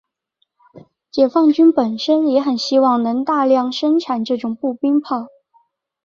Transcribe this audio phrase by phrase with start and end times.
[1.11, 5.27] 解放军本身也很希望能大量生产这种步兵炮。